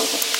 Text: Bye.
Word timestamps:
Bye. 0.00 0.39